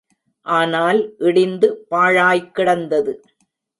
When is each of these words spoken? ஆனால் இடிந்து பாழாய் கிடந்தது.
ஆனால் 0.45 0.99
இடிந்து 1.19 1.67
பாழாய் 1.89 2.43
கிடந்தது. 2.51 3.13